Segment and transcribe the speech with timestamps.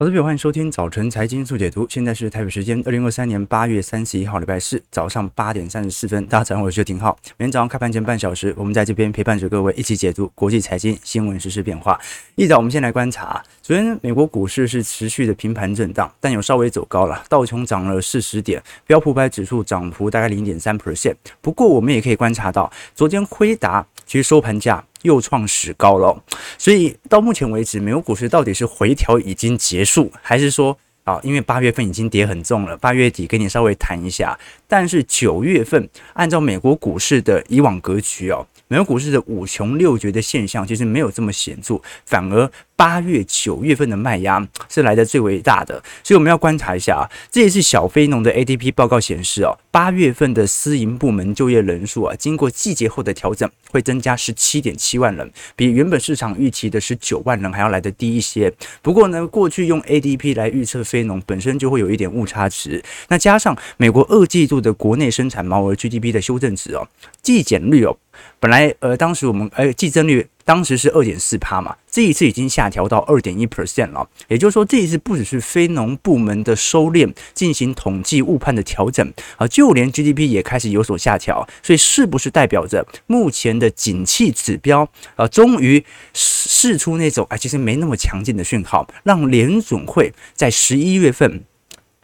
[0.00, 1.84] 好的，朋友，欢迎收听早晨财经速解读。
[1.90, 6.24] 现在是台北时间二零二三年八月三十一号，礼拜四早上八点三十四分。
[6.26, 7.18] 大家早上好，我是廷浩。
[7.36, 11.98] 每天早上开盘前半小时，我们在这边陪伴着各位一起解读国际财经新闻、时事变化。
[12.36, 17.24] 一早，我们先来观察，昨天美国股市是持续的平盘震荡，但有稍微走高了。
[17.28, 21.16] 道琼涨了四十点，标普百指数涨幅大概零点三 percent。
[21.40, 24.84] 不过，我们也可以观察到，昨天辉达其实收盘价。
[25.02, 26.22] 又创史高了，
[26.56, 42.50] 所以到目前为止，美国股市到底是回调已经结束，还是说啊，因为八月份已经跌很重了，八月底跟你稍微谈一下，但是九月份按照美国股市的以往格局哦，美国股市的五穷六绝的现象其实没有这么显著，反而。
[42.78, 47.02] 八月、九月份的卖压是来的最为大的，所以我们要观察一下啊。
[47.28, 58.52] 这也是小非农的 ADP 报告显示哦，八月份的私营部门就业人数啊，经过季节后的调整，会增加十七点七万人，比原本市场预期的十九万人还要来得低一些。
[58.80, 66.86] 不过呢，过去用 ADP 来预测非农本身就会有一点误差值，那加上美国二季度的国内生产毛额 GDP 的修正值哦，
[67.22, 67.96] 季减率哦，
[68.38, 70.24] 本来呃当时我们呃季增率。
[70.48, 74.08] 当时是二点四趴嘛，这一次已经下调到二点一 percent 了。
[74.28, 81.46] 也就是说，这一次不只是非农部门的收敛进行统计误判的调整啊，就连 GDP 也开始有所下调。
[81.62, 91.44] 所以，是不是代表着目前的景气指标啊，终于释出那种啊，其实没那么强劲的讯号，让联准会在十一月份。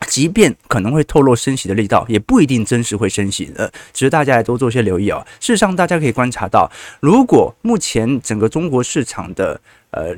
[0.06, 3.72] 即便可能会透露升息的力道，也不一定真实会升息的。
[3.92, 5.24] 只是大家来多做些留意啊。
[5.40, 10.14] 事实上，大家可以观察到，如果目前整个中国市场的呃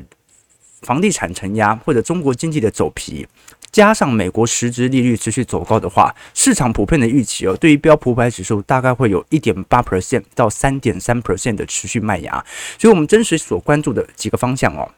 [0.83, 3.27] 房地产承压，或者中国经济的走皮，
[3.73, 12.45] 加上美国实质利率持续走高的话，市场普遍的预期哦，对于标普五百指数大概会有一点八 percent 到三点三 percent 的持续卖压。
[12.79, 14.89] 所以，我们真实所关注的几个方向哦。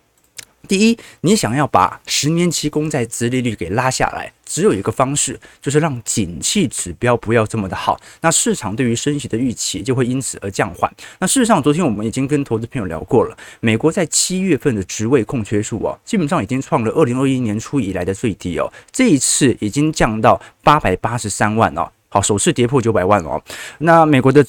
[0.66, 10.92] 第一，你想要把十年期公债殖利率给拉下来，只有一个方式，就是让景气指标不要这么的好，那市场对于升息的预期就会因此而降缓。
[11.20, 23.40] 那事实上，昨天我们已经跟投资朋友聊过了，美国在七月份的职位空缺数哦，基本上已经创了二零二一年初以来的最低哦，这一次已经降到八百八十三万哦，好，首次跌破九百万哦。
[23.78, 24.44] 那美国的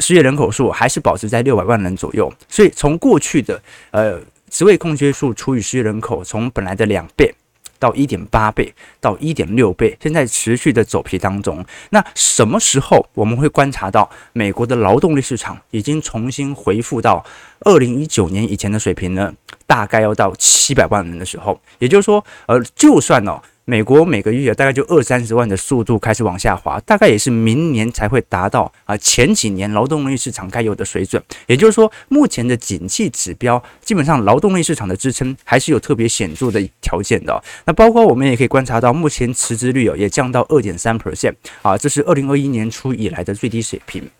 [0.00, 3.62] 失业人口数还是保持在六百万人左右，所以从过去的
[3.92, 4.20] 呃。
[4.52, 7.34] 职位空缺数除以失业人口，从本来的两倍
[7.78, 8.70] 到一点八倍
[9.00, 11.64] 到一点六倍，现在持续的走皮当中。
[11.88, 17.24] 那什么时候我们会观察到美国的劳动力市场已经重新恢复到
[17.60, 19.32] 二零一九年以前的水平呢？
[19.66, 23.40] 大概要到七百万人的时候，也就是说，呃，就算哦。
[23.64, 31.22] 美国每个月大概就二三十万的速度开始往下滑，大概也是明年才会达到啊前几年劳动力市场该有的水准。
[31.46, 37.40] 也就是说，目前的景气指标基本上劳动力市场的支撑还是有特别显著的条件的。
[37.64, 44.10] 那包括我们也可以观察到，目前辞职率哦也降到二点三 percent 啊，这是二零二一年初以来的最低水平，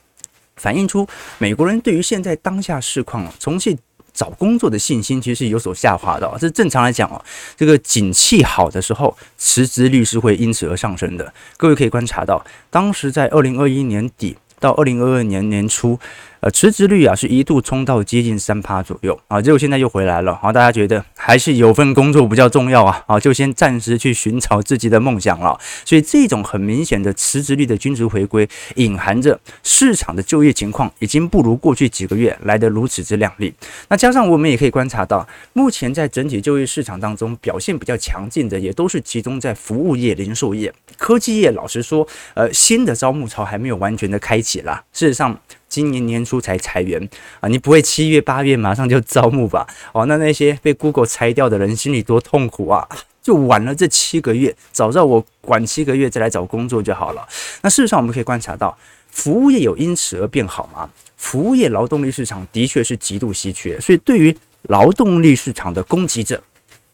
[0.55, 1.05] 反映出
[1.39, 3.77] 美国人对于现在当下市况重新。
[4.13, 7.23] 找工作的信心其实是有所下滑的，这正常来讲哦，
[7.57, 11.33] 这个景气好的时候，辞职率是会因此而上升的。
[11.57, 15.99] 各位可以观察到，当时在二零二一年底到二零二二年年初。
[16.43, 20.35] 呃，辞职率啊是一度冲到接近三趴左右啊，结果现在又回来了。
[20.43, 25.57] 好，大家觉得还是有份工作比较重要啊，啊，就先暂时去寻找自己的梦想了。
[25.85, 33.55] 所以这种很明显的辞职率的均值回归，隐含着市场的就业情况已经不如过去几个月来得如此之亮丽。
[33.87, 41.53] 那加上我们也可以观察到，目前在整体就业市场当中表现比较强劲的，也都是集中在服务业、零售业、科技业。
[41.53, 42.05] 老实说，
[42.35, 44.83] 呃，新的招募潮还没有完全的开启啦。
[44.93, 45.39] 事实上。
[45.73, 47.09] 今年年初才裁员
[47.41, 49.67] 啊，你不会七月八月马上就招募吧？
[49.95, 52.87] 哦，那那些被 Google 裁掉的人心里多痛苦啊！
[53.23, 57.27] 就晚了这七个月，早知道我晚七个月再来找工作就好了。
[57.63, 58.77] 那事实上我们可以观察到，
[59.11, 60.91] 服务业有因此而变好吗？
[61.17, 66.43] 服务业劳动力市场的确是极度稀缺，所以对于劳动力市场的供给者，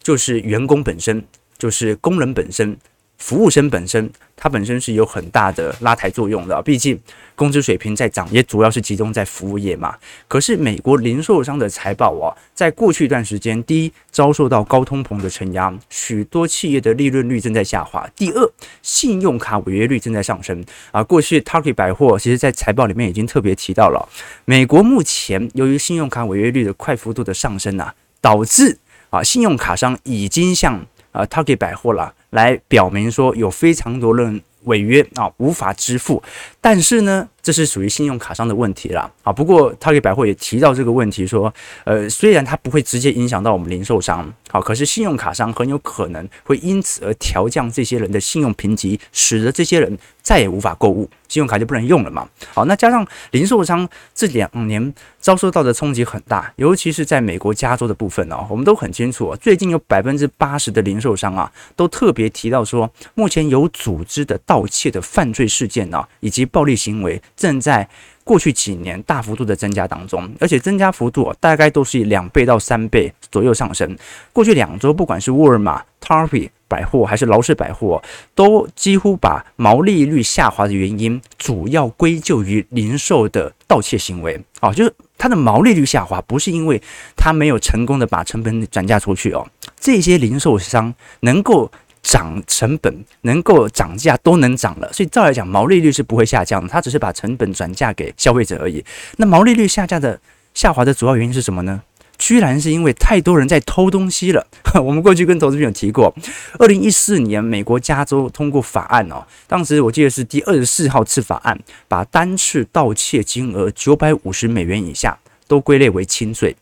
[0.00, 1.24] 就是员工本身，
[1.58, 2.76] 就是工人本身。
[3.18, 6.98] 服务生本身，它本身是有很大的拉抬作用的，毕竟
[7.34, 9.96] 工资水平在涨，也主要是集中在服务业嘛。
[10.28, 18.50] 可是美国零售商的财报啊，在过去一段时间，第一遭受到高通膨的承压，许多企业的利润率正在下滑；第二，
[18.82, 21.02] 信用卡违约率正在上升啊。
[21.02, 24.08] 过去 Target 百货其实在财报里面已经特别提到了，
[24.44, 28.78] 美国目前由于信用卡违约率的快幅度的上升啊，导致
[29.10, 32.14] 啊信用卡商已经向啊 Target 百货了。
[32.30, 36.22] 来表明说有非常多人违约啊，无法支付。
[36.60, 39.10] 但是呢，这是属于信用卡商的问题啦。
[39.22, 41.50] 啊，不过他给百货也提到这个问题，说，
[41.84, 52.28] 呃，虽然它不会直接影响到我们零售商，好，可是信用卡商很有可能会因此而调降这些人的信用评级，使得这些人再也无法购物，信用卡就不能用了嘛。
[52.52, 67.88] 好，那加上零售商这两年遭受到的冲击很大，尤其是在美国加州的部分哦，我们都很清楚，最近有百分之八十的零售商啊，都特别提到说，目前有组织的盗窃的犯罪事件呢，以及暴力行为正在。
[68.28, 73.96] 过去几年大幅度的增加当中，而且增加幅度大概都是两倍到三倍左右上升。
[74.34, 78.02] 过去两周，不管是沃尔玛、Target 百货还是劳氏百货，
[78.34, 84.38] 都几乎把毛利率下滑的原因主要归咎于零售的盗窃行为。
[84.60, 86.82] 哦，就是它的毛利率下滑，不是因为
[87.16, 89.48] 它没有成功的把成本转嫁出去哦。
[89.80, 91.72] 这些零售商能够。
[92.08, 98.82] 涨成本能够涨价都能涨了，所以照来讲毛利率是不会下降的，它只是把成本转嫁给消费者而已。
[99.18, 100.18] 那毛利率下降的
[100.54, 101.82] 下滑的主要原因是什么呢？
[102.16, 104.46] 居然是因为太多人在偷东西了。
[104.82, 106.14] 我们过去跟投资朋友提过，
[106.58, 116.56] 二零一四年美国加州通过法案哦，当时我记得是第二十四号次法案，把单次盗窃金额九百五十美元以下都归类为轻罪。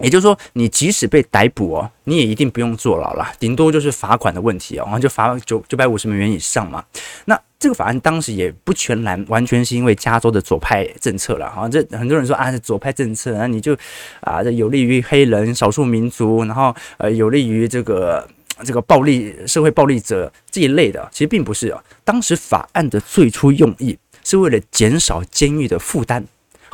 [0.00, 6.84] 也就是说，你即使被逮捕哦，你也一定不用坐牢了，顶多就是罚款的问题哦，然后就罚九九百五十美元以上嘛。
[7.26, 13.76] 那这个法案当时也不全然完全是因为加州的左派政策了哈，这很多人说啊是左派政策，那你就
[14.20, 18.28] 啊这有利于黑人少数民族，然后呃有利于这个
[18.64, 21.82] 这个暴力社会暴力者这一类的，其实并不是哦。
[22.02, 26.24] 当时法案的最初用意是为了减少监狱的负担。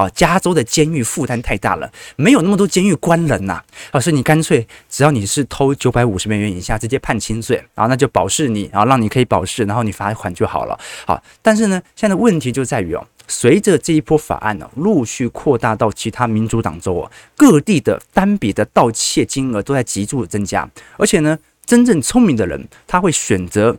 [0.01, 3.63] 哦，加州的监狱负担太大了，没有那么多监狱关人呐。
[3.91, 10.79] 啊，所以你干脆只要你是偷九百五十美元以下，直接判轻罪，然后那就保释你，然后让你可以保释，然后你罚款就好了。
[11.07, 23.77] 好，但是呢，现在问题就在于哦，随着这一波法案呢陆续扩大到其他民主党州哦，各地的单笔的盗窃金额都在急速的增加，而且呢，真正聪明的人他会选择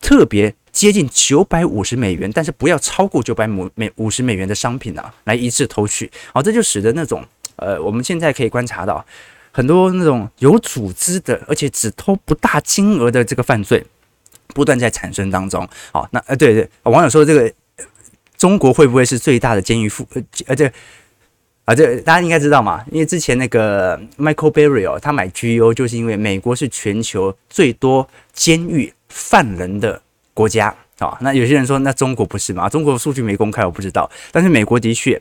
[0.00, 0.54] 特别。
[0.72, 6.10] 接近九百五十美元，但是不要超过九百美五十美元的商品啊，来一次偷取。
[6.32, 7.22] 好，这就使得那种
[7.56, 9.04] 呃，我们现在可以观察到
[9.52, 13.84] 很多那种有组织的，而且只偷不大金额的这个犯罪，
[14.48, 15.68] 不断在产生当中。
[15.92, 17.52] 好，那呃，对对，网友说这个
[18.38, 20.08] 中国会不会是最大的监狱负
[20.46, 20.66] 呃这
[21.66, 22.82] 啊这大家应该知道嘛？
[22.90, 30.01] 因为之前那个 Michael Berry 哦，他买 GEO 就是因为美国是全球最多监狱犯人的。
[30.34, 32.68] 国家啊，那有些人说，那中国不是吗？
[32.68, 34.10] 中国数据没公开，我不知道。
[34.30, 35.20] 但是美国的确。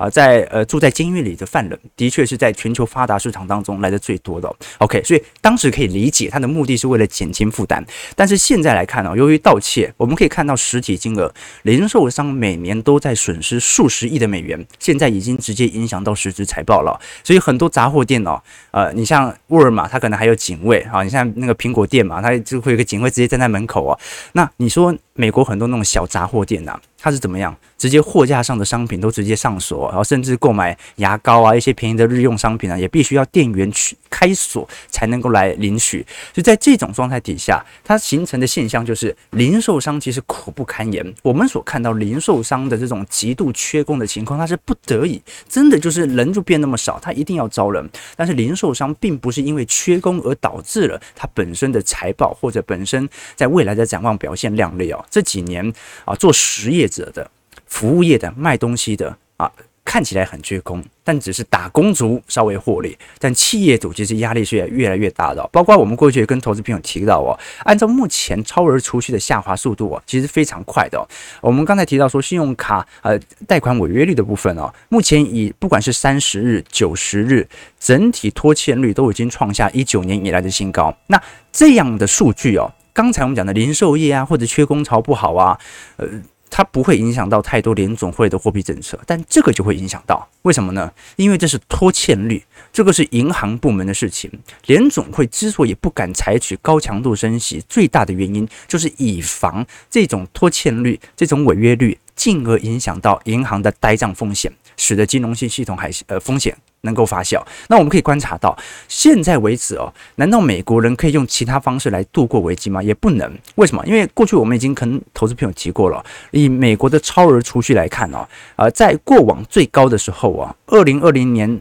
[0.00, 4.50] 啊，在呃住在监狱里的犯人，的确是在全球发达市场当中来的最多的。
[4.78, 7.84] OK，所以当时可以理解他的目的是为了减轻负担。
[8.16, 11.30] 但是现在来看呢，由于盗窃，我们可以看到实体金额，
[11.64, 16.98] 零售商每年都在损失数十亿的美元，现在已经直接影响到实质财报了。
[17.22, 23.98] 所以很多杂货店哦，呃，你像沃尔玛，它可能还有警卫啊，你像那个苹果店嘛，它就会有个警卫直接站在门口哦。
[24.32, 26.80] 那你说美国很多那种小杂货店呐、啊？
[27.02, 27.54] 它是怎么样？
[27.78, 36.04] 直接货架上的商品都直接上锁，然后甚至购买牙膏啊，一些便宜的日用商品啊，也必须要店员去开锁才能够来领取。
[36.34, 41.14] 所以在这种状态底下，它形成的现象就是零售商其实苦不堪言。
[41.22, 47.88] 我们所看到零售商的这种极度缺工的情况，它是不得已，真的就是人就变那么少，他一定要招人。
[48.14, 55.02] 但是零售商并不是因为缺工而导致了它本身的财报或者本身在未来的展望表现亮丽哦。
[55.10, 55.72] 这几年
[56.04, 56.90] 啊，做实业。
[56.90, 57.30] 者的
[57.66, 59.48] 服务业的卖东西的啊，
[59.84, 65.48] 看起来很缺工，但只是打工族稍微获利，但企业主其实压力是越来越大的。
[65.52, 71.00] 包括我们过去跟投资朋友提到哦，按照目前超额储蓄的下滑速度哦，其实非常快的。
[71.40, 77.48] 我们刚才提到说，信用卡呃贷款违约率的部分哦，目前以不管是三十日、九十日，
[77.78, 80.92] 整体拖欠率都已经创下一九年以来的新高。
[81.06, 85.58] 那这样的数据哦，刚才我们讲的零售业啊，或者缺工潮不好啊，
[85.96, 86.06] 呃。
[86.52, 90.92] 它不会影响到太多联总会的货币政策，但这个就会影响到，为什么呢？
[91.14, 92.42] 因为这是拖欠率，
[92.72, 94.28] 这个是银行部门的事情。
[94.66, 106.54] 联总会之所以不敢采取高强度升息，最大的原因就是以防这种拖欠率、这种违约率，进而影响到银行的呆账风险，使得金融性系统还是呃风险。
[106.82, 108.56] 能够发酵，那我们可以观察到，
[108.88, 112.82] 现在为止哦，难道美国人可以用其他方式来度过危机吗？
[112.82, 113.30] 也不能。
[113.56, 113.84] 为什么？
[113.86, 121.60] 因为过去我们已经跟投资朋友提过了，以美国的超额储蓄来看哦，呃，在过往最高的时候啊，二零二零年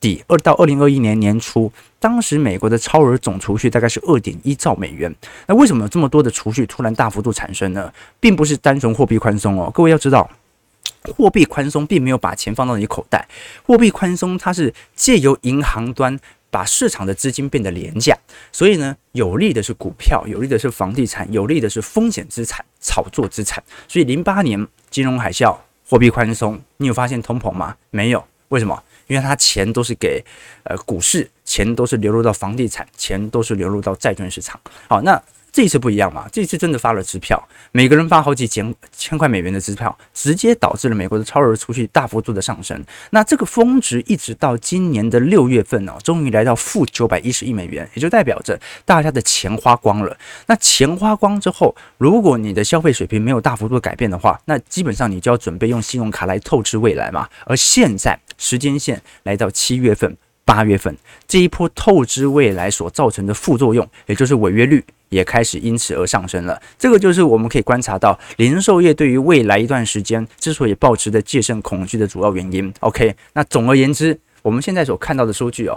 [0.00, 5.14] 底二到二零二一年年初，当时美国的超额总储蓄大概是二点一兆美元。
[5.46, 7.92] 那为什么有这么多的储蓄突然大幅度产生呢？
[8.18, 10.28] 并不是单纯货币宽松哦，各位要知道。
[11.16, 13.26] 货币宽松并没有把钱放到你口袋，
[13.66, 16.18] 货币宽松它是借由银行端
[16.50, 18.14] 把市场的资金变得廉价，
[18.52, 23.62] 所以呢，有利的是股票，有利的是房地产，有利的是风险资产、炒作资产。
[23.88, 25.56] 所以零八年金融海啸，
[25.88, 27.76] 货币宽松，你有发现通膨吗？
[27.90, 28.80] 没有，为什么？
[29.08, 30.24] 因为它钱都是给
[30.62, 34.60] 呃股市，钱都是流入到房地产，钱都是流入到债券市场。
[34.88, 35.20] 好，那。
[35.52, 36.28] 这一次不一样嘛？
[36.30, 37.36] 这次真的发了支票，
[37.72, 42.80] 每个人发好几千千块美元的支票，直接导致了美国的超额储蓄大幅度的上升。
[43.10, 50.16] 那这个峰值一直到今年的六月份哦，终于来到负九百一十亿美元，也就代表着大家的钱花光了。
[50.46, 57.28] 那钱花光之后，如果你的消费水平没有大幅度改变的话，那基本上你就要准备用信用卡来透支未来嘛。
[57.44, 60.96] 而现在时间线来到七月份、八月份
[61.28, 64.84] 这一波透支未来所造成的副作用，也就是违约率。
[65.10, 72.72] 也开始因此而上升了，这个就是我们可以观察到零售业对于未来一段时间之所以抱持的戒慎恐惧的主要原因。
[72.78, 75.76] OK，那总而言之，我们现在所看到的数据哦，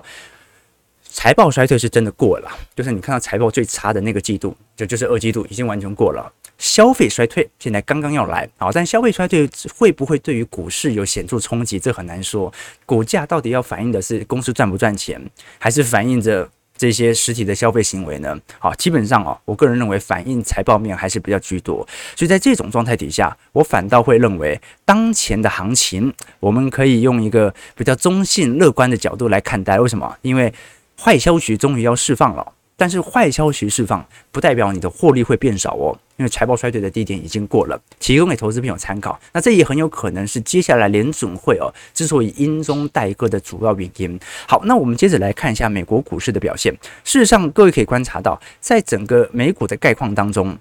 [1.02, 6.32] 财报衰退是真的过了，就是你看到财报最差的那个季度，就就是二季度已经完全过了。
[6.64, 11.78] 消费衰退现在刚刚要来，啊，但消费衰退会不会对于股市有显著冲击？
[11.78, 12.52] 这很难说。
[12.86, 15.22] 股价到底要反映的是公司赚不赚钱，
[15.60, 16.50] 还是反映着？
[16.76, 29.80] 这些实体的消费行为呢，好，基本上哦，我个人认为反映财报面还是比较居多，所以在这种状态底下，我反倒会认为当前的行情，我们可以用一个比较中性乐观的角度来看待。
[29.80, 30.18] 为什么？
[30.24, 30.52] 因为
[31.00, 32.53] 坏消息终于要释放了。
[32.76, 39.20] 但是坏消息释放不代表你的获利会变少哦，因为财报衰退的低点已经过了，提供给投资朋友参考。
[39.32, 44.20] 那这也很有可能是接下来联准会哦之所以阴中带鸽的主要原因。
[44.48, 46.74] 好，那我们接着来看一下美国股市的表现。
[47.04, 50.58] 事实上，各位可以观察到，在整个美股的概况当中，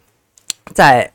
[0.74, 1.10] 在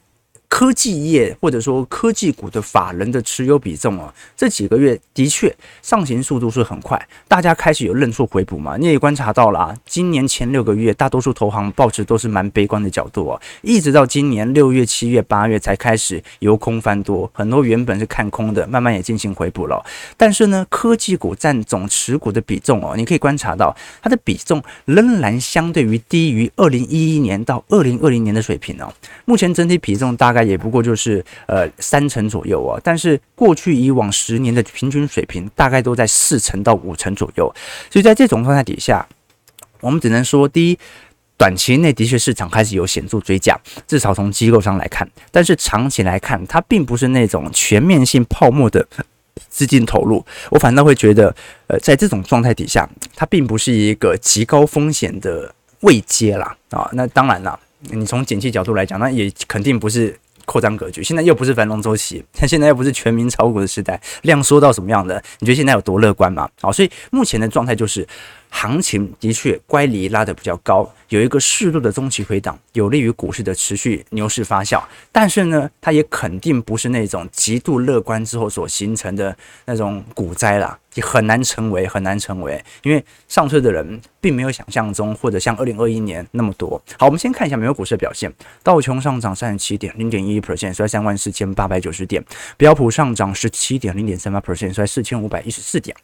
[0.50, 8.78] 科技业或者说科技股的法人的持有比重啊，这几个月的确上行速度是很快，大家开始有认错回补嘛。
[8.78, 19.86] 你也观察到了啊，今年前六个月，大多数投行报持都是蛮悲观的角度啊，一直到今年六月、七月、八月才开始由空翻多，很多原本是看空的，慢慢也进行回补了。
[20.16, 28.92] 但是呢，科技股占总持股的比重哦，你可以观察到它的比重仍然相对于低于二零一一年到二零二零年的水平哦。
[29.26, 30.37] 目前整体比重大概。
[30.38, 37.52] 大概也不过就是呃三成左右啊，但是过去以往十年的平均水平大概都在四成到五成左右，
[37.90, 39.04] 所以在这种状态底下，
[39.80, 40.78] 我们只能说，第一，
[41.40, 48.88] 短期内的确市场开始有显著追价，至少从机构上来看，但是长期来看，它并不是那种全面性泡沫的
[49.50, 60.16] 资金投入，我反倒会觉得，呃，在这种状态底下，它并不是一个极高风险的位阶啦啊，那当然啦，你从景气角度来讲，那也肯定不是。
[60.48, 65.22] 扩张格局，现在又不是繁荣周期，但现在又不是全民炒股的时代，量缩到什么样的？
[65.40, 66.50] 你觉得现在有多乐观吗？
[66.62, 68.08] 好，所以目前的状态就是。
[68.50, 74.82] 行情的确乖离拉得比较高，有一个适度的中期回档，有利于股市的持续牛市发酵。
[75.12, 79.36] 但是呢，它也肯定不是那种极度乐观之后所形成的
[79.66, 86.82] 那种股灾啦，也很难成为，很难成为，因为上车的人并没有想象中或者像二零二一年那么多。
[86.98, 88.32] 好，我们先看一下美国股市的表现，
[88.64, 92.22] 道琼上涨三十七点零点一一 percent，收在三万四千八百九十点；
[92.58, 95.96] 标普上涨十七点零点三八 percent，收在四千五百一十四点。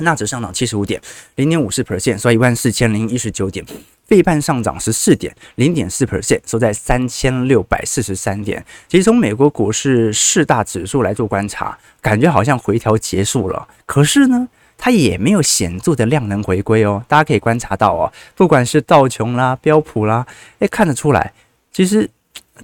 [0.00, 1.00] 纳指上涨七十五点
[1.36, 3.64] 零点五四 percent，收一万四千零一十九点。
[4.06, 8.64] 费半上涨十四点零点四 percent，收在三千六百四十三点。
[8.88, 13.68] 其实从美国股市四大指数来做观察，感觉好像回调结束了。
[13.86, 17.04] 可是呢，它也没有显著的量能回归哦。
[17.06, 20.26] 大家可以观察到哦，不管是道琼啦、标普啦，
[20.58, 21.32] 诶，看得出来，
[21.72, 22.10] 其实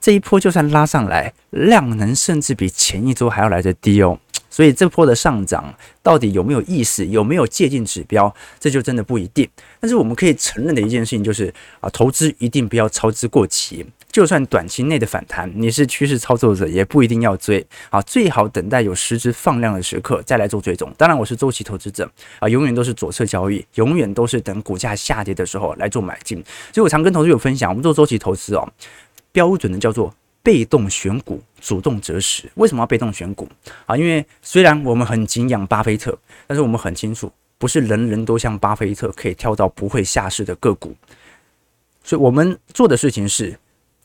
[0.00, 4.18] 这一波就算拉上来，量能甚至比前一周还要来得低哦。
[4.48, 9.48] 所以这波的上涨到底有没有意思，有没有借鉴指标，这就真的不一定。
[9.80, 13.84] 但是我们可以承认的一件事情就是啊，投资一定不要操之过急。
[14.10, 20.90] 就算短期内的反弹，你是趋势操作者，也不一定要追啊，最好等待有实质放量的时刻再来做追踪。
[20.96, 26.42] 当然，我是周期投资者啊，永远都是左侧交易，永远都是等股价下跌的时候来做买进。
[26.72, 28.66] 所以我常跟投资者分享，我们做周期投资哦，
[29.32, 30.14] 标准的叫做。
[30.46, 32.48] 被动选股，主动择时。
[32.54, 33.48] 为什么要被动选股
[33.84, 33.96] 啊？
[33.96, 40.94] 因为虽然我们很敬仰巴菲特，但是我们很清楚，不是人人都像巴菲特可以挑到不会下市的个股。
[42.04, 43.58] 所以我们做的事情是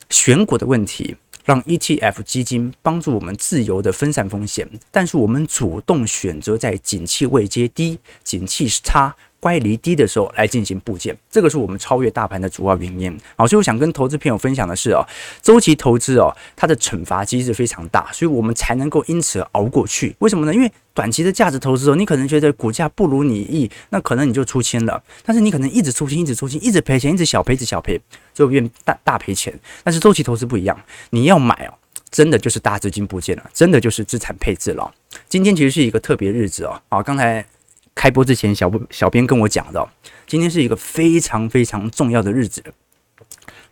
[0.10, 4.68] 选股的问题，让 ETF 基金帮助我们自由的分散风险。
[4.90, 9.16] 但是我们主动选择在景气位阶低、景气差。
[9.42, 13.20] 乖离低的时候来进行布建，这个是我们超越大盘的主要原因。
[13.36, 15.04] 好，所以我想跟投资朋友分享的是哦，
[15.42, 20.16] 周期投资哦，它的惩罚机制非常大，所以我们才能够因此熬过去。
[20.20, 20.54] 为什么呢？
[20.54, 25.02] 因为短期的价值投资哦，你可能觉得股价不如你意，那可能你就出清了。
[25.26, 28.00] 但是你可能一直出清，一直出清，一直赔钱，一直小赔，一直小赔，
[28.36, 29.52] 就变大大赔钱。
[29.84, 30.80] 但是周期投资不一样，
[31.10, 31.74] 你要买哦，
[32.12, 34.94] 真的就是大资金布建了，真的就是资产配置了。
[35.28, 36.80] 今天其实是一个特别日子哦。
[36.90, 37.44] 好，刚才。
[38.02, 39.88] 开播之前，小布小编跟我讲的，
[40.26, 42.64] 今天是一个非常非常重要的日子，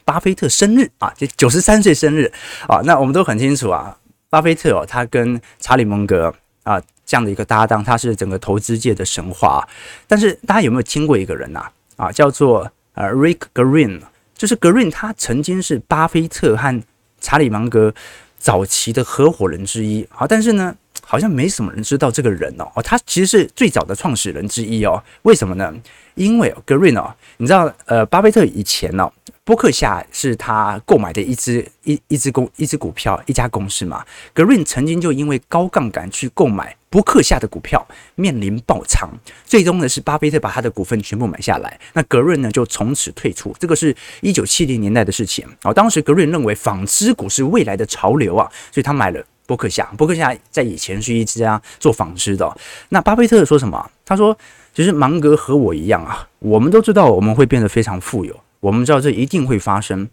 [0.05, 2.31] 巴菲特生日啊，就九十三岁生日
[2.67, 2.79] 啊。
[2.83, 3.97] 那我们都很清楚啊，
[4.29, 6.31] 巴菲特哦，他跟查理蒙格
[6.61, 9.67] 啊这样的一个搭档，他是整个投资界的神话。
[10.05, 11.65] 但是大家有没有听过一个人呐？
[11.95, 13.99] 啊，叫做呃 Rick Green，
[14.37, 16.83] 就是 Green，，他曾经是巴菲特和
[17.19, 17.91] 查理芒格
[18.37, 20.07] 早期的合伙人之一。
[20.11, 20.75] 好，但是呢。
[21.09, 25.03] 好像没什么人知道这个人哦，哦，他其实是最早的创始人之一哦。
[25.23, 25.73] 为什么呢？
[26.13, 29.11] 因为格瑞哦，你知道，呃，巴菲特以前呢，
[29.43, 34.05] 波克夏是他购买的一支一一支公一只股票一家公司嘛。
[34.35, 39.09] 格瑞曾经就因为高杠杆去购买波克夏的股票，面临爆仓，
[39.43, 43.55] 最终呢是巴菲特把他的股份全部买下来，那格瑞呢就从此退出。
[43.57, 45.73] 这个是一九七零年代的事情哦。
[45.73, 49.25] 当时格瑞认为纺织股是未来的潮流啊，所以他买了。
[49.49, 52.55] 波克夏，波克夏在以前是一家做纺织的。
[52.89, 53.89] 那巴菲特说什么？
[54.05, 54.37] 他说
[54.75, 60.07] ：“其实芒格和我一样啊，我们都知道我们会变得非常富有，我们知道这一定会发生，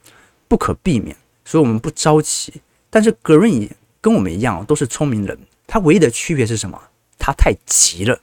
[0.49, 1.15] 不可避免，
[1.45, 2.63] 所以我们不着急。
[2.89, 5.39] 但是格瑞跟我们一样，都是聪明人。
[5.67, 6.81] 他唯一的区别是什么？
[7.19, 8.19] 他太急了，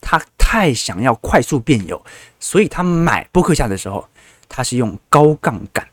[0.00, 2.04] 他太想要快速变有，
[2.40, 4.08] 所以他买波克夏的时候，
[4.48, 5.86] 他是用高杠杆、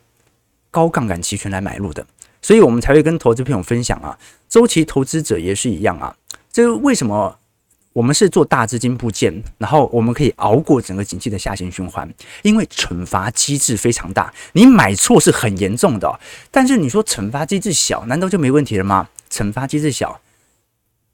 [0.72, 2.04] 高杠杆期权来买入的。”
[2.48, 6.16] 所以我们才会跟投资朋友分享啊，周期投资者也是一样啊。
[6.50, 7.38] 这为什么
[7.92, 12.10] 我们是做大资金部件，然后我们可以熬过整个景气的下行循环？
[12.44, 16.18] 因为惩罚机制非常大，你买错是很严重的。
[16.50, 19.10] 但是你说惩罚机制小，难道就没问题了吗？
[19.30, 20.22] 惩罚机制小，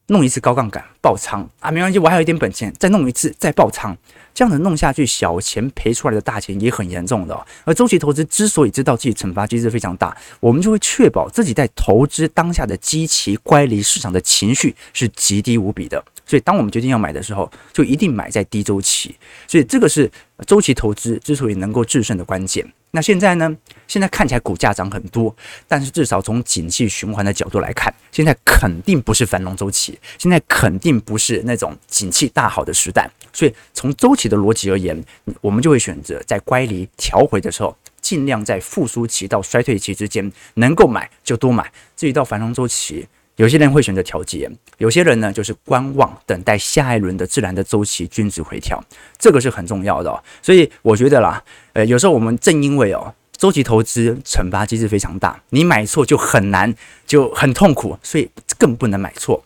[0.08, 3.96] 弄一次高杠杆爆仓啊，没关系，我还有一点本钱，再弄一次再爆仓。
[4.34, 7.46] 这样子弄下去，小钱赔出来的大钱也很严重的。
[7.66, 16.04] 而周期投资之所以知道自己惩罚机制非常大，我们就会确保自己在投资当下的积极乖离市场的情绪是极低无比的。
[16.26, 19.16] 所以，当我们决定要买的时候，就一定买在低周期。
[19.48, 20.10] 所以，这个是
[20.48, 22.66] 周期投资之所以能够制胜的关键。
[22.92, 23.56] 那现在呢？
[23.88, 25.36] 现在看起来股价涨很多，
[25.68, 33.10] 但是至少从景气循环的角度来看，现在肯定不是繁荣周期，现在肯定不是那种景气大好的时代。
[33.32, 35.04] 所以从周期的逻辑而言，
[35.42, 41.72] 我们就会选择在乖离调回的时候，尽量在复苏期到衰退期之间能够买就多买。
[41.96, 48.84] 至于到繁荣周期，有些人会选择调节，有些人呢就是观望，等待下一轮的自然的周期均值回调，
[49.18, 50.24] 这个是很重要的。
[50.42, 51.44] 所以我觉得啦，
[51.74, 53.12] 呃，有时候我们正因为哦，
[53.44, 56.74] 周期投资惩罚机制非常大，你买错就很难，
[57.06, 59.44] 就很痛苦，所以更不能买错。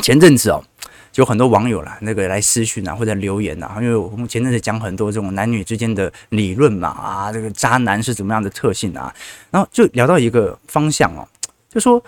[0.00, 0.62] 前阵子哦，
[1.10, 9.10] 就有很多网友啦，那个来私讯啊或者留言啊，因为我们前阵子讲很多这种男女之间的理论嘛，啊，这个渣男是怎么样的特性啊，
[9.50, 11.26] 然后就聊到一个方向哦，
[11.70, 12.04] 就说。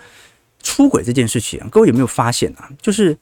[0.61, 2.69] 出轨这件事情，各位有没有发现啊？
[2.81, 3.17] 就是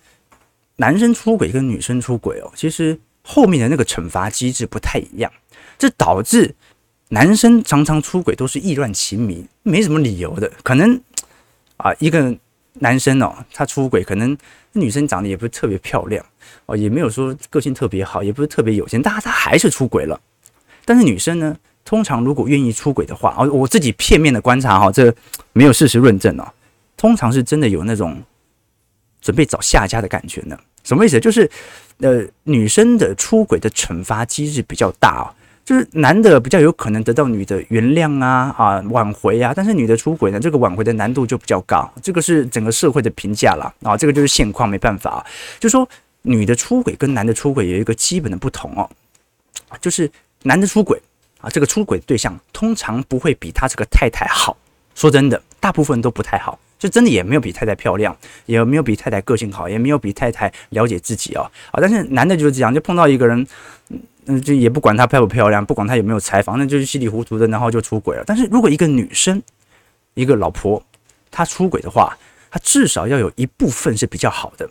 [0.77, 5.31] 男生出轨跟女生出轨哦，其实后面的那个惩罚机制不太一样，
[5.77, 6.55] 这导致
[7.09, 10.51] 男生常常出轨都是意乱情迷，没什么理由的。
[10.63, 10.99] 可能
[11.77, 12.35] 啊，一个
[12.73, 14.37] 男生哦，他出轨，可能
[14.73, 16.25] 女生长得也不是特别漂亮
[16.65, 20.19] 哦，也没有说个性特别好，也不是特别有钱，但他还是出轨了。
[20.83, 25.13] 但是女生呢，通常如果愿意出轨的话，哦，我自己片面的观察哈，这
[25.53, 26.47] 没有事实论证哦。
[26.97, 28.21] 通常是真的有那种
[29.21, 30.59] 准备找下家的感觉呢？
[30.83, 31.19] 什么意思？
[31.19, 31.49] 就是
[31.99, 35.25] 呃，女生的出轨的惩罚机制比较大哦，
[35.67, 45.25] 就是男的比较有可能得到女的原谅啊啊挽回啊，但是女的出轨呢，这个挽回的难度就比较高，这个是整个社会的评价了啊，这个就是现况，没办法。
[45.59, 45.85] 就说
[46.21, 48.89] 女的出轨跟男的出轨有一个基本的不同哦，
[49.81, 50.09] 就是
[50.43, 50.97] 男的出轨
[51.41, 54.55] 啊，这个出轨对象通常不会比他这个太太好，
[54.95, 56.57] 说真的，大部分都不太好。
[56.79, 61.41] 就真的也没有比太太漂亮，也没有比太太个性好，也没有比太太了解自己哦。
[61.71, 63.45] 啊，但是男的就是这样，就碰到一个人，
[64.27, 68.23] 嗯，就也不管她漂不漂亮，不管她有没有才，反正就是稀里糊涂的，然后就出轨了。
[68.25, 69.41] 但是如果一个女生，
[70.13, 70.83] 一个老婆，
[71.31, 72.17] 她出轨的话，
[72.51, 74.69] 她至少要有一部分是比较好的，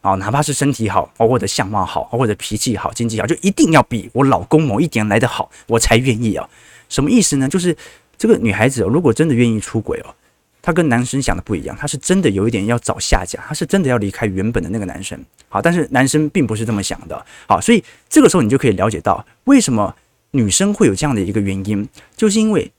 [0.00, 6.48] 啊，哪怕是身体好，或者相貌好，或者脾气好、经济好，就一定要比我老公某一点来得好，我才愿意啊。
[6.88, 7.48] 什么意思呢？
[7.48, 7.76] 就是
[8.16, 10.14] 这个女孩子如果真的愿意出轨哦。
[10.62, 15.20] 他跟男生想的不一样，他是真的有一点要找下家，他是真的要离开原本的那个男生。
[15.48, 17.26] 好，但是男生并不是这么想的。
[17.48, 19.92] 好，所以这个时候你就可以了解到为什么
[20.30, 22.70] 女生会有这样的一个原因，就是因为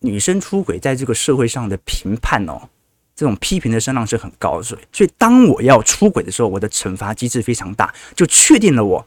[0.00, 2.68] 女生出轨在这个社会上的评判哦，
[3.16, 4.62] 这种批评的声浪是很高的。
[4.62, 9.06] 所以，所以当我要出轨的时候，我的惩罚机制非常大，就确定了我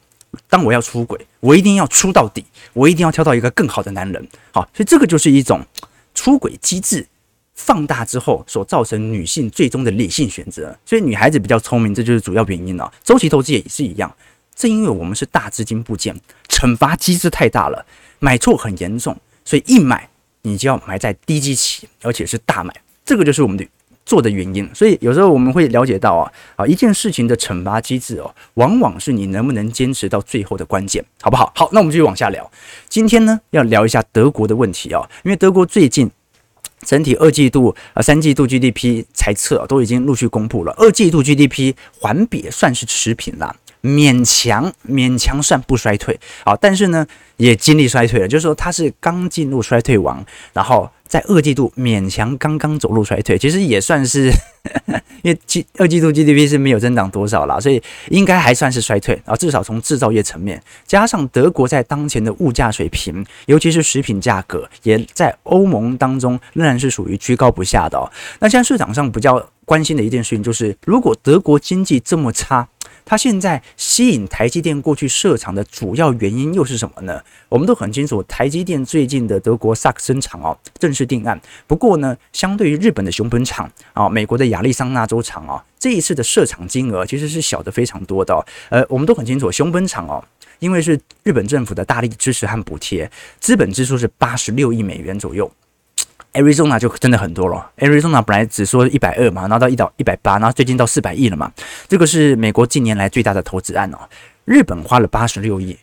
[0.50, 2.44] 当我要出轨，我一定要出到底，
[2.74, 4.28] 我一定要挑到一个更好的男人。
[4.52, 5.64] 好，所以这个就是一种
[6.16, 7.06] 出轨机制。
[7.62, 12.90] 放大之后所造成女性最终的理性选择，所以女孩子比较聪明，这就是主要原因了。
[13.04, 14.10] 周期投资也是一样，
[14.56, 16.18] 正因为我们是大资金部件，
[16.48, 17.86] 惩罚机制太大了，
[18.20, 20.10] 买错很严重，所以一买
[20.44, 23.68] 你就要买在低基期，而且是大买，这个就是我们的
[24.06, 24.68] 做的原因。
[24.74, 31.52] 所以有时候我们会了解到啊啊一件事情的惩罚机制哦，往往是你能不能坚持到最后的关键，好不好？
[31.54, 32.50] 好，那我们继续往下聊。
[32.88, 36.10] 今天呢要聊一下德国的问题啊，因为德国最近。
[36.86, 40.74] 整体二季度呃，三季度 GDP 财测都已经陆续公布了。
[40.78, 47.06] 二季度 GDP 环比算是持平了，勉强勉强算不衰退啊，但是呢
[47.38, 50.90] 也经历衰退了，就是说它是刚进入衰退王，然后。
[51.10, 54.32] 在二季度勉强刚刚走入衰退，其实也算是，
[55.24, 55.38] 因为
[55.78, 59.36] 二季度 GDP 是没有增长多少啦，所以应该还算是衰退啊。
[59.36, 68.10] 至少从制造业层面，加上德国在当前的物价水平，尤其是食品价格，也在欧盟当中仍然是属于居高不下的哦。
[68.40, 72.68] 那现在市场上比较关心的一件事情就是，如果德国经济这么差，
[73.10, 77.20] 它现在吸引台积电过去设厂的主要原因又是什么呢？
[77.50, 81.42] 我们都很清楚，台积电最近的德国萨克森厂哦正式定案。
[81.66, 88.46] 不过呢，相对于日本的熊本厂啊、美国的亚利桑那州厂啊，这一次的设厂金额其实是小的非常多的。
[88.70, 90.24] 呃，我们都很清楚，熊本厂哦，
[90.60, 95.52] 因为是日本政府的大力支持和补贴，资本支出是八十六亿美元左右。
[96.34, 101.52] Arizona 就真的很多了，Arizona 本来只说一百二嘛，然后到一到一百八，然后最近到四百亿了嘛，
[101.88, 103.98] 这个是美国近年来最大的投资案哦。
[104.46, 105.78] 日本花了八十六亿，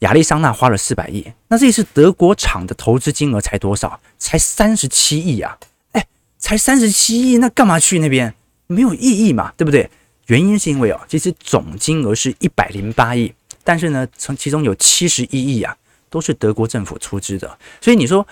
[0.00, 3.98] 亚利桑那花了四百亿，那这一次德国厂的投资金额才多少？
[4.18, 5.58] 才三十七亿啊！
[5.92, 6.06] 哎，
[6.38, 8.34] 才三十七亿，那干嘛去那边？
[8.66, 9.88] 没有意义嘛，对不对？
[10.26, 13.32] 原因是因为哦，其实总金额是一百零八亿，
[13.64, 15.74] 但是呢，从其中有七十一亿啊，
[16.10, 18.26] 都是德国政府出资的，所以你说。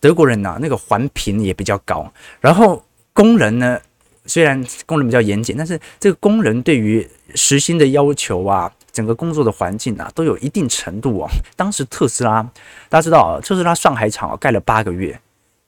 [0.00, 2.10] 德国人呐、那个环评也比较高，
[2.40, 2.82] 然后
[3.12, 3.78] 工人呢，
[4.24, 11.28] 虽然工人比较严谨，但是这个工人对于时薪的要求啊，整个工作的环境啊，都有一定程度哦。
[11.54, 12.42] 当时特斯拉，
[12.88, 15.20] 大家知道啊，特斯拉上海厂盖了八个月，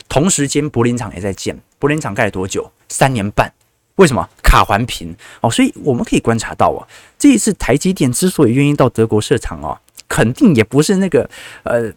[0.08, 2.72] 同时间柏林厂也在建，柏林厂盖了多久？
[2.88, 3.52] 三年半。
[3.96, 4.26] 为什么？
[4.42, 6.80] 卡环评哦，所以我们可以观察到哦，
[7.18, 11.28] 这一次台积电之所以愿意到德国设厂哦，肯定也不是那个
[11.64, 11.92] 呃。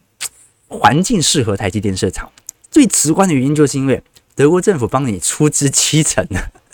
[0.67, 2.32] 环境适合台积电设厂，
[2.69, 4.01] 最直观的原因就是因为
[4.36, 6.25] 德国政府帮你出资七成，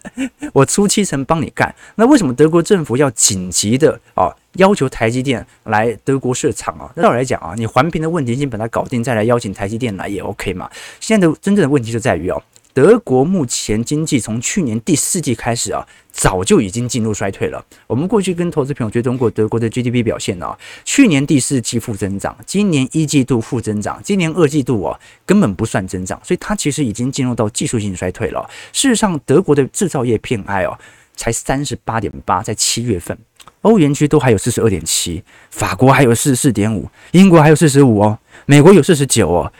[0.53, 1.73] 我出七成帮你干。
[1.95, 6.91] 那为什么德国政府要紧急的啊要求台积电来德国设厂啊？
[6.95, 10.69] 那道理来讲啊，你环评的问题先把它搞定，再来邀请台积电来也 OK 嘛。
[10.99, 12.41] 现在的真正的问题就在于哦。
[12.73, 17.63] 德国目前经济从去年第四季开始啊，早就已经进入衰退了。
[17.87, 28.49] 我们过去跟投资朋友追踪过德国的 GDP 表现啊，去年第四季负增长，今年一季度负增长，今年二季度啊根本不算增长，所以它其实已经进入到技术性衰退了。
[28.71, 30.79] 事实上，德国的制造业 PMI 哦
[31.15, 33.17] 才三十八点八，在七月份，
[33.61, 39.51] 欧元区都还有四十二点七，法国还有四十四点五，英国还有四十五哦，美国有四十九哦。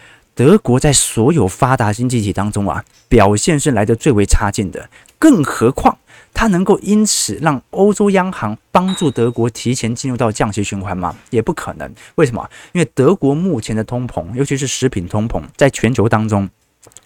[0.41, 4.89] 德国在所有发达经济体当中啊，表现是来得最为差劲的。
[5.19, 5.95] 更何况，
[6.33, 11.15] 它能够因此让欧洲央行帮助德国提前进入到降息循环吗？
[11.29, 11.87] 也不可能。
[12.15, 12.49] 为什么？
[12.71, 16.49] 因为德国目前的通膨，尤其是食品通膨，在全球当中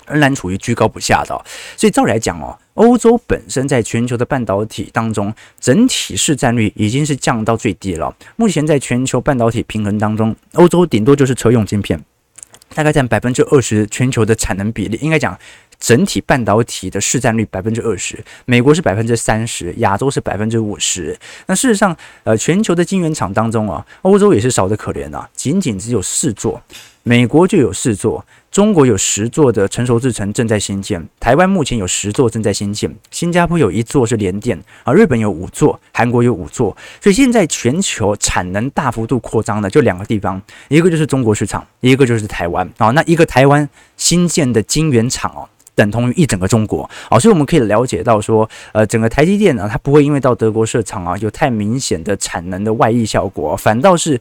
[0.07, 1.37] 仍然处于居高不下的。
[1.75, 8.15] 所以照理来讲哦，欧洲本身在全球的半导体当中，整体市占率已经是降到最低了。
[8.37, 12.01] 目前在全球半导体平衡当中，欧洲顶多就是车用晶片。
[12.73, 15.37] 大概占百分之二十全球的产能比例，应该讲
[15.79, 21.17] 整体半导体的市占率百分之二十，美国是百分之三十，亚洲是百分之五十。
[21.47, 26.61] 那事实上，呃，全球的晶圆厂当中啊，欧洲也是少得可怜啊，仅仅只有四座，
[27.03, 28.25] 美国就有四座。
[28.55, 45.49] 中国有十座的成熟制程正在兴建，台湾目前有十座正在兴建，新加坡有一座是联电而，日本有五座，韩国有五座，所以现在全球产能大幅度扩张的就两个地方，一个就是中国市场，一个就是台湾啊，那一个台湾新建的晶圆厂哦。
[45.75, 54.19] 等同于一整个中国，好，所以我们可以了解到说，呃，整个台积电呢，它不会因为到德国设厂啊，有太明显的产能的外溢效果，反倒是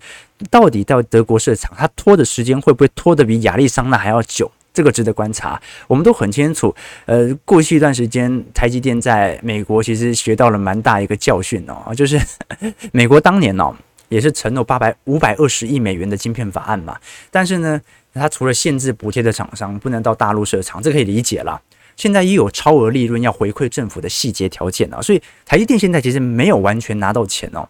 [0.51, 4.51] 到底到德国设厂，它拖的时间会不会拖得比亚利桑那还要久？
[4.73, 5.63] 这个值得观察。
[5.87, 6.75] 我们都很清楚，
[7.07, 12.21] 呃，过去一段时间，台积电在美国其实学到了蛮大一个教训哦，就是
[12.91, 13.73] 美国当年哦，
[14.09, 16.97] 也是承诺八百五百二十亿美元的晶片法案嘛，
[17.31, 17.81] 但是呢，
[18.15, 21.61] 它除了限制补贴的厂商不能到大陆设厂，这可以理解了。
[21.97, 27.69] 现在也有超额利润要回馈政府的细节条件啊，所以台积电现在其实没有完全拿到钱哦。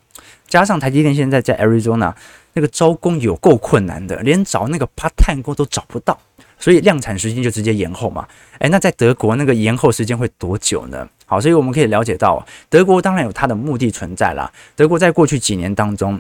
[0.49, 2.15] 加上台积电现在在 Arizona
[2.55, 6.19] 那个招工有够困难的，连找那个 part time 工都找不到，
[6.59, 8.27] 所以量产时间就直接延后嘛。
[8.61, 11.07] 诶，那在德国那个延后时间会多久呢？
[11.27, 14.51] 好，所以我们可以了解到，德国当然有它的目的存在啦。
[14.75, 16.19] 德国在过去几年当中，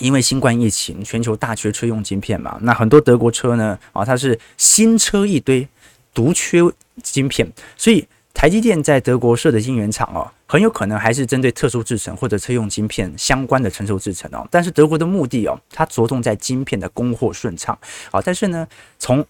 [0.00, 5.66] 因为新冠疫情，全球大缺车用晶片嘛，那很多德国车呢，啊，它是新车一堆，
[6.12, 6.60] 独缺
[7.02, 14.46] 晶片，所以台积电在德国设的晶圆厂哦，很有可能还是针对特殊制程或者车用晶片相关的成熟制程哦。
[14.50, 17.76] 但是德国的目的哦，它着重在晶片的供货顺畅。
[18.10, 18.66] 啊，但是呢，
[18.98, 19.24] 从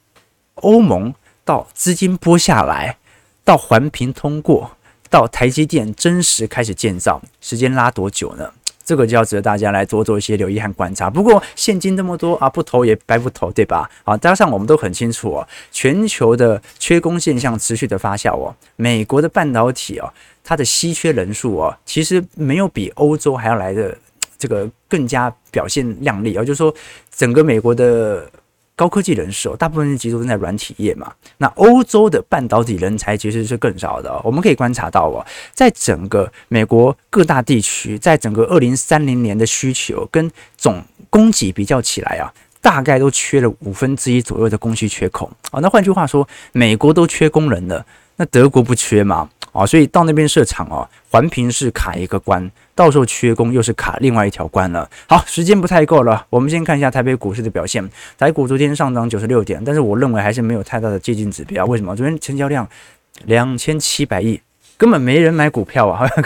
[0.57, 2.98] 欧盟到资金拨下来，
[3.44, 4.76] 到环评通过，
[5.09, 8.50] 到台积电真实开始建造，时间拉多久呢？
[8.87, 11.11] 这个就要值得大家来多做一些留意和观察。
[11.11, 13.90] 不过现金这么多啊，不投也白不投，对吧？
[14.05, 18.55] 啊，加上我们都很清楚哦，全球的缺工现象持续的发酵哦。
[18.77, 20.09] 美国的半导体哦，
[20.44, 23.99] 它的稀缺人数哦，其实没有比欧洲还要来的
[24.38, 26.37] 这个更加表现亮丽。
[26.37, 26.72] 哦就是说，
[27.11, 28.31] 整个美国的。
[28.76, 34.20] 高科技人手大部分是集中在软体业嘛，那欧洲的半导体人才其实是更少的。
[34.22, 45.58] 我们可以观察到哦，在整个美国各大地区，在整个二零三零年的需求跟总供给比较起来啊，大概都缺了五分之一左右的供需缺口啊。
[45.60, 47.86] 那换句话说，美国都缺工人了，
[48.16, 49.29] 那德国不缺吗？
[49.52, 54.87] 啊，所以到那边设厂哦，环评是卡一个关，到时候缺工又是卡另外一条关了。
[55.09, 57.83] 好，时间不太够了，我们先看一下台北股市的表现。
[58.18, 61.64] 台股昨天上涨九十六点，但是我认为还是没有太大的接近指标。
[61.64, 61.96] 为什么？
[61.96, 62.68] 昨天成交量
[63.24, 64.38] 两千七百亿，
[64.76, 66.00] 根本没人买股票啊。
[66.00, 66.24] 好 像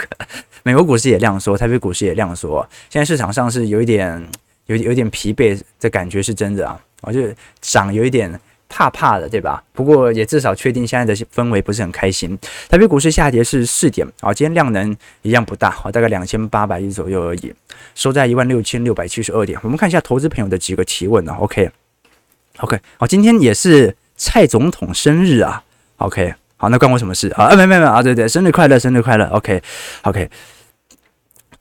[0.63, 4.21] 美国股市也量缩，台北股市也量缩，现在市场上是有一点
[4.65, 6.77] 有有点疲惫的感觉，是真的啊。
[7.03, 7.21] 我就
[7.61, 8.37] 涨有一点。
[8.71, 9.61] 怕怕的，对吧？
[9.73, 12.39] 不过也至少确定现在的氛围不是很开心。
[12.69, 17.53] 台北股市下跌是四点啊，今天量能一样不大啊，大概两千八百亿左右而已，
[17.93, 19.59] 收在一万六千六百七十二点。
[19.61, 21.35] 我们看一下投资朋友的几个提问啊。
[21.39, 25.63] OK，OK，好，今天也是蔡总统生日啊。
[25.97, 27.45] OK，好，那关我什么事啊？
[27.45, 29.25] 啊，没没没啊，对对，生日快乐，生日快乐。
[29.25, 30.29] OK，OK。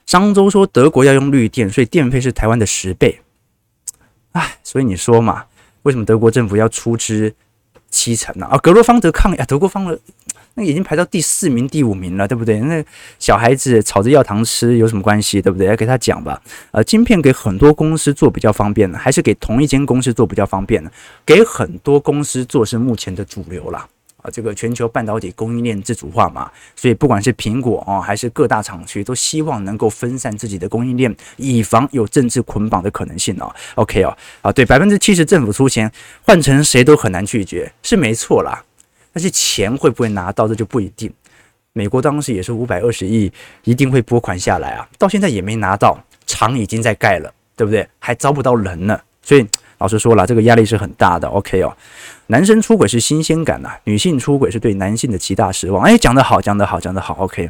[0.07, 3.21] 商周说德国要用绿电，所以电费是台湾的十倍。
[4.33, 5.45] 哎，所以你说嘛？
[5.83, 7.33] 为什么德国政府要出资
[7.91, 8.47] 七成呢？
[8.47, 9.99] 啊，格罗方德抗议啊，德国方的，
[10.55, 12.61] 那已经排到第四名、第五名了，对不对？
[12.61, 12.85] 那
[13.19, 15.67] 小孩子吵着要糖吃有什么关系，对不对？
[15.67, 16.41] 要给他讲吧。
[16.71, 20.91] 呃，晶片给很多公司做比较方便呢，还是给同一间公司做比较方便呢？
[21.27, 23.89] 给很多公司做是目前的主流了。
[24.23, 33.55] 啊，这个全球半导体供应链自主化嘛，所以不管是苹果哦，还是各大厂区，都希望能够分散自己的供应链，以防有政治捆绑的可能性哦。
[33.77, 35.91] OK 哦，啊，对，百分之七十政府出钱，
[36.23, 38.63] 换成谁都很难拒绝，是没错啦。
[39.13, 41.13] 但是钱会不会拿到，这就不一定。
[41.73, 43.33] 美国当时也是五百二十亿，
[43.65, 47.89] 一定会拨款下来啊，到现在也没拿到，厂已经在盖了，对不对？
[47.99, 49.47] 还招不到人呢，所以。
[49.81, 51.27] 老实说了，这个压力是很大的。
[51.27, 51.75] OK 哦，
[52.27, 55.83] 男生出轨是新鲜感呐、女性出轨是对男性的极大失望。
[55.83, 57.15] 哎，讲得好，讲得好，讲得好。
[57.15, 57.49] OK，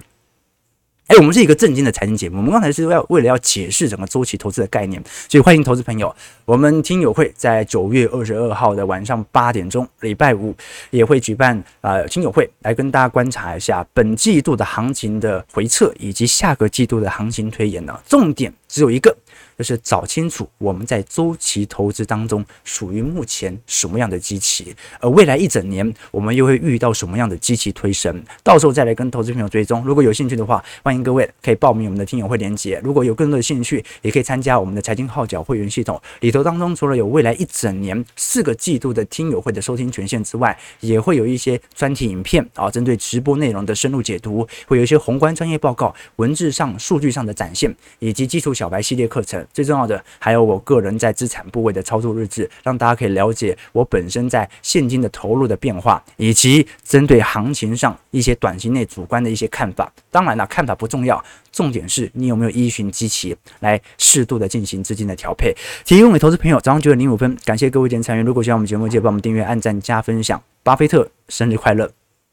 [1.09, 6.15] 哎，我们是一个正经的财经节目，我们刚才是要为了要解释整个周期投资的概念，所以欢迎投资朋友。
[6.45, 10.55] 我们听友会在九月二十二号的晚上八点钟，礼拜五
[10.91, 17.99] 也会举办啊、呃、听友会，来跟大家观察一下本季度的行情的回测以及下个季度的行情推演呢。
[18.07, 19.13] 重点只有一个。
[19.61, 29.85] 就是找清楚我们在周期投资当中属于目前什么样的基期，而未来一整年我们又会遇到什么样的基期推升，到时候再来跟投资朋友追踪。
[29.85, 32.81] 如果有兴趣的话，欢迎各位可以报名我们的听友会连结。
[32.83, 49.47] 如果有更多的兴趣，也可以参加我们的财经号角会员系统里头当中，除了有未来一整年四个季度的听友会的收听权限之外，也会有一些专题影片啊，针对直播内容的深入解读，会有一些宏观专业报告、文字上、数据上的展现，以及基础小白系列课程。
[49.53, 59.93] 最重要的还有我个人在资产部位的操作日志，让大家可以了解我本身在现金的投入的变化，以及针对行情上一些短期内主观的一些看法。
[60.11, 65.55] 当然了，看法不重要，重点是你有没有依循基期来适度的进行资金的调配。
[65.85, 68.23] 提供给投资朋友，早上九点零五分，感谢各位今天参与。
[68.23, 70.43] 如果喜欢我们节目，记得帮我们订阅、按赞、加分享。
[70.63, 71.91] 巴菲特生日快乐！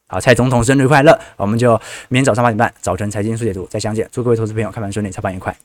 [0.07, 1.17] 好，蔡总统生日快乐！
[1.37, 1.71] 我们就
[2.09, 4.07] 明天早上八点半，早晨财经速解读再相见。
[4.11, 5.55] 祝各位投资朋友开盘顺利，操盘愉快。